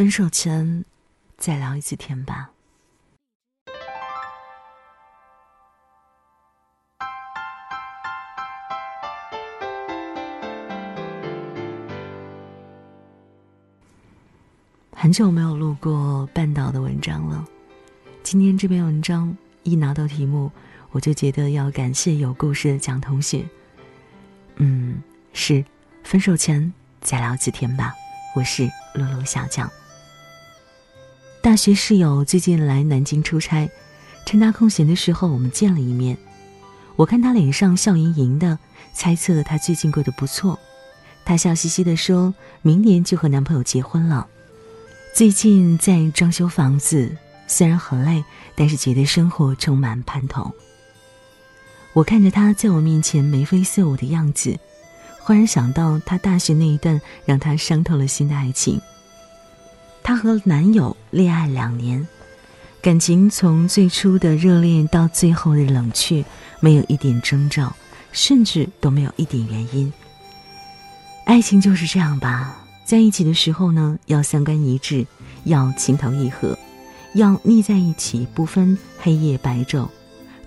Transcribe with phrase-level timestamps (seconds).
[0.00, 0.82] 分手前，
[1.36, 2.52] 再聊一次天吧。
[14.92, 17.46] 很久没有录过半岛的文章了，
[18.22, 20.50] 今天这篇文章一拿到题目，
[20.92, 23.46] 我就觉得要感谢有故事的蒋同学。
[24.56, 25.02] 嗯，
[25.34, 25.62] 是
[26.02, 26.72] 分手前
[27.02, 27.92] 再聊几天吧。
[28.34, 29.70] 我是露露小蒋。
[31.42, 33.70] 大学室友最近来南京出差，
[34.26, 36.18] 趁他空闲的时候，我们见了一面。
[36.96, 38.58] 我看他脸上笑盈盈的，
[38.92, 40.58] 猜测他最近过得不错。
[41.24, 44.26] 他笑嘻嘻的说：“明年就和男朋友结婚了。”
[45.16, 48.22] 最近在装修房子，虽然很累，
[48.54, 50.52] 但是觉得生活充满盼头。
[51.94, 54.58] 我看着他在我面前眉飞色舞的样子，
[55.20, 58.78] 忽然想到他大学那一段让他伤透了心的爱情。
[60.10, 62.04] 她和男友恋爱两年，
[62.82, 66.24] 感情从最初的热恋到最后的冷却，
[66.58, 67.72] 没有一点征兆，
[68.10, 69.92] 甚至都没有一点原因。
[71.26, 72.58] 爱情就是这样吧。
[72.84, 75.06] 在一起的时候呢，要三观一致，
[75.44, 76.58] 要情投意合，
[77.14, 79.86] 要腻在一起不分黑夜白昼。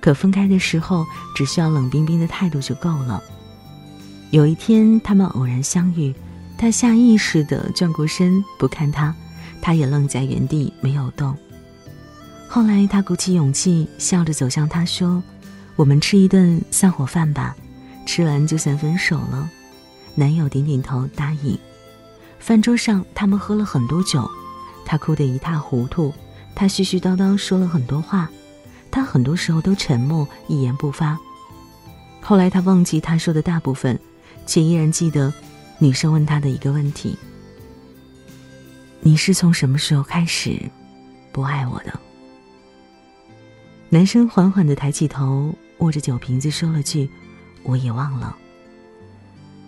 [0.00, 1.06] 可分开的时候，
[1.36, 3.22] 只需要冷冰冰的态度就够了。
[4.32, 6.12] 有一天，他们偶然相遇，
[6.58, 9.14] 他下意识地转过身不看他，
[9.62, 11.34] 他也愣在原地没有动。
[12.48, 15.22] 后来，他鼓起勇气，笑着走向他，说
[15.74, 17.56] ：“我们吃一顿散伙饭吧，
[18.04, 19.48] 吃完就算分手了。”
[20.14, 21.58] 男友点点头答应。
[22.38, 24.28] 饭桌上，他们喝了很多酒，
[24.84, 26.12] 他哭得一塌糊涂，
[26.54, 28.28] 他絮絮叨叨说了很多话，
[28.90, 31.18] 他很多时候都沉默，一言不发。
[32.20, 33.98] 后来他忘记他说的大部分，
[34.44, 35.32] 却依然记得
[35.78, 37.16] 女生问他的一个问题
[39.02, 40.58] ：“你是从什么时候开始
[41.32, 41.92] 不爱我的？”
[43.90, 47.10] 男生缓缓地抬起头，握着酒瓶子说了句
[47.62, 48.36] ：“我也忘了。”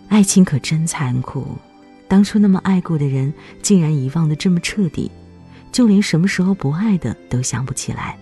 [0.08, 1.46] 爱情可真残酷。
[2.06, 5.10] 当初那么爱过的人，竟然遗忘的这么彻底，
[5.72, 8.16] 就连什么时候不爱的都想不起来。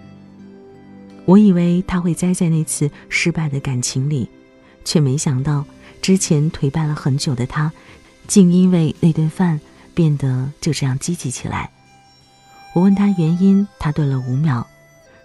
[1.24, 4.28] 我以为他会栽在那次失败的感情里，
[4.84, 5.64] 却没想到
[6.00, 7.70] 之前颓败了很久的他，
[8.26, 9.60] 竟因为那顿饭
[9.94, 11.70] 变得就这样积极起来。
[12.74, 14.66] 我问他原因，他顿了五秒，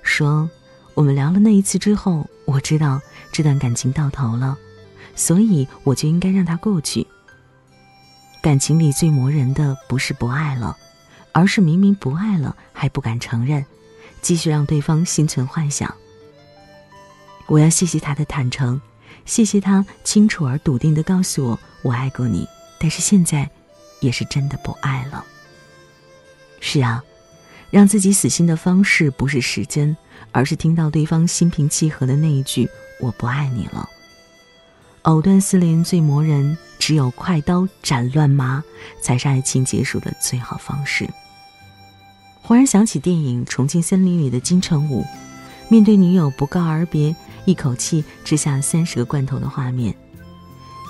[0.01, 0.49] 说
[0.93, 2.99] ：“我们聊了那一次之后，我知道
[3.31, 4.57] 这段感情到头了，
[5.15, 7.07] 所以我就应该让它过去。”
[8.41, 10.77] 感情里最磨人的不是不爱了，
[11.31, 13.65] 而是明明不爱了还不敢承认，
[14.21, 15.93] 继续让对方心存幻想。
[17.47, 18.79] 我要谢谢他的坦诚，
[19.25, 22.45] 谢谢他清楚而笃定的告诉我我爱过你，
[22.77, 23.49] 但是现在
[23.99, 25.23] 也是真的不爱了。
[26.59, 27.03] 是啊，
[27.69, 29.95] 让自己死心的方式不是时间，
[30.31, 32.69] 而是听到对方心平气和的那一句
[33.01, 33.87] “我不爱你了”。
[35.03, 36.57] 藕断丝连最磨人。
[36.79, 38.63] 只有快刀斩乱麻，
[39.01, 41.09] 才是爱情结束的最好方式。
[42.41, 45.03] 忽然想起电影《重庆森林》里的金城武，
[45.67, 47.13] 面对女友不告而别，
[47.45, 49.93] 一口气吃下三十个罐头的画面。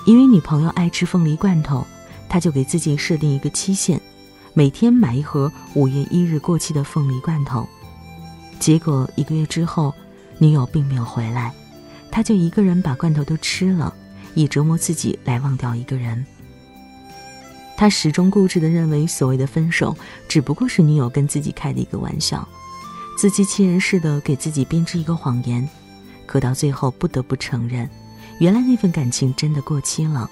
[0.06, 1.84] 因为女朋友爱吃凤梨罐头，
[2.28, 4.00] 他就给自己设定一个期限，
[4.54, 7.68] 每天买一盒五月一日过期的凤梨罐头。
[8.58, 9.94] 结果一个月之后，
[10.38, 11.52] 女友并没有回来，
[12.10, 13.94] 他就一个人把罐头都吃了。
[14.34, 16.24] 以折磨自己来忘掉一个人。
[17.76, 19.96] 他始终固执地认为，所谓的分手
[20.28, 22.46] 只不过是女友跟自己开的一个玩笑，
[23.16, 25.68] 自欺欺人似的给自己编织一个谎言。
[26.24, 27.88] 可到最后，不得不承认，
[28.38, 30.30] 原来那份感情真的过期了。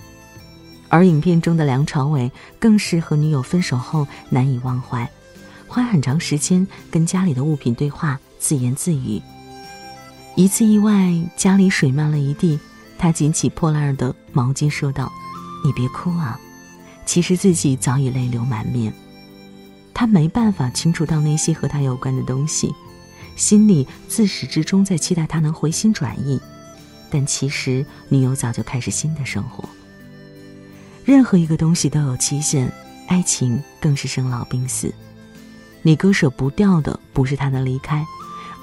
[0.89, 5.11] 而影片中的梁朝伟更是和女友分手后难以忘怀，
[5.67, 9.21] 花很长时间跟家里的物品对话，自言自语。
[10.37, 12.59] 一次意外，家里水漫了一地。
[12.99, 15.13] 他捡起破烂的毛巾，说道
[15.63, 16.41] ：“你别哭啊。”
[17.05, 18.93] 其实自己早已泪流满面。
[19.93, 22.75] 他没办法清除到那些和他有关的东西，
[23.37, 26.41] 心里自始至终在期待他能回心转意。
[27.11, 29.69] 但其实女友早就开始新的生活。
[31.07, 32.69] 任何一个东西都有期限，
[33.07, 34.93] 爱情更是生老病死。
[35.83, 38.05] 你割舍不掉的不是他的离开，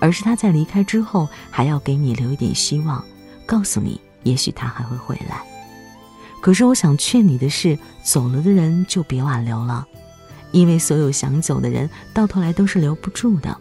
[0.01, 3.01] 而是他在离开之后还要给你留一点希望，
[3.45, 3.99] 告诉你。
[4.23, 5.41] 也许他还会回来，
[6.41, 9.85] 可是我想劝你的是，走了的人就别挽留了，
[10.51, 13.57] 因为所有想走的人，到头来都是留不住的。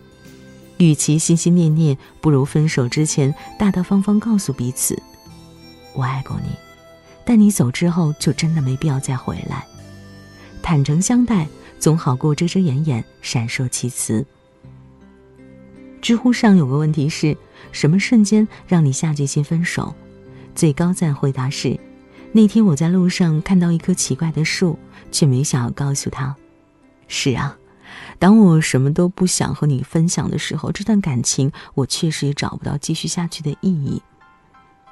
[0.78, 5.00] 与其心心念念，不如分手之前大大方方告诉彼此
[5.94, 6.50] ：“我爱过你，
[7.24, 9.64] 但你走之后，就真的没必要再回来。”
[10.62, 11.46] 坦诚相待，
[11.78, 14.24] 总好过遮遮掩掩、闪烁其词。
[16.00, 17.36] 知乎上有个问题是：
[17.70, 19.94] 什么瞬间让你下决心分手？
[20.54, 21.78] 最高赞回答是：
[22.32, 24.78] 那天我在路上看到一棵奇怪的树，
[25.10, 26.34] 却没想要告诉他。
[27.06, 27.56] 是啊，
[28.18, 34.02] 当我什么都不想和你分享的时候，这段感情我确实也找不到继续下去的意义。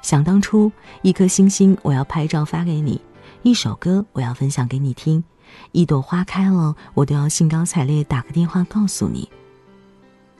[0.01, 0.71] 想当初，
[1.03, 2.99] 一颗星星我要拍照发给你，
[3.43, 5.23] 一首歌我要分享给你听，
[5.71, 9.29] 一朵花开了我都要兴高采烈打个电话告诉你。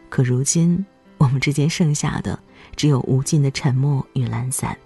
[0.10, 0.86] 可如今，
[1.18, 2.38] 我们之间剩下的
[2.76, 4.78] 只有无尽的沉默与懒散。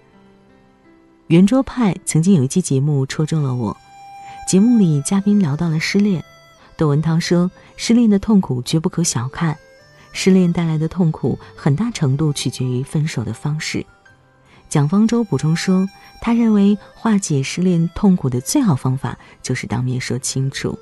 [1.28, 3.76] 圆桌派曾经有一期节目戳中了我，
[4.46, 6.22] 节目里嘉宾聊到了失恋，
[6.76, 9.56] 窦文涛说：“失恋的痛苦绝不可小看，
[10.12, 13.84] 失恋带来的痛苦很大程度取决于分手的方式。”
[14.68, 15.88] 蒋方舟补充说
[16.20, 20.78] ：“他认为化解失恋痛苦的最好方法就是当面说清楚，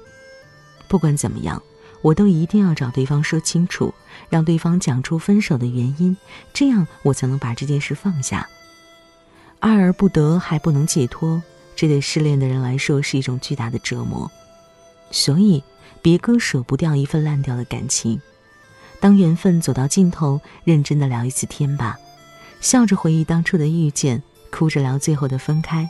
[0.88, 1.62] 不管怎么样。”
[2.04, 3.94] 我都一定要找对方说清楚，
[4.28, 6.14] 让对方讲出分手的原因，
[6.52, 8.46] 这样我才能把这件事放下。
[9.60, 11.42] 爱而不得还不能解脱，
[11.74, 14.30] 这对失恋的人来说是一种巨大的折磨。
[15.10, 15.64] 所以，
[16.02, 18.20] 别割舍不掉一份烂掉的感情。
[19.00, 21.98] 当缘分走到尽头，认真的聊一次天吧，
[22.64, 25.86] 笑着回忆当初的遇见，哭着聊最后的分开，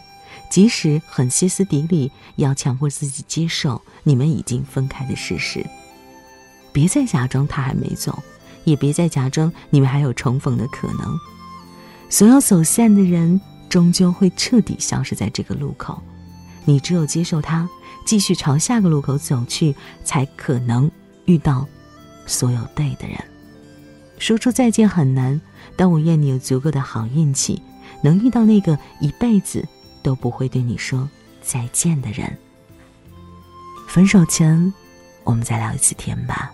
[0.50, 5.65] 即使很歇斯底里，也要强迫自己接受你们已经分开的事实。
[6.73, 8.21] 别再假装他还没走，
[8.65, 11.17] 也别再假装你们还有重逢的可能。
[12.11, 16.03] 所有走散的人，终究会彻底消失在这个路口。
[16.65, 17.69] 你只有接受他，
[18.05, 20.91] 继续朝下个路口走去，才可能
[21.26, 21.65] 遇到
[22.26, 23.17] 所有对的人。
[24.19, 25.40] 说出再见很难，
[25.76, 27.61] 但我愿你有足够的好运气，
[28.02, 29.66] 能遇到那个一辈子
[30.02, 31.08] 都不会对你说
[31.43, 32.37] 再见的人。
[33.88, 34.72] 分手前，
[35.22, 36.52] 我们再聊一次天吧。